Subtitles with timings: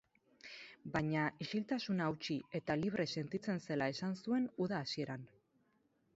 [0.95, 5.31] Baina, isiltasuna hautsi eta libre sentitzen zela esan zuen uda hasieran.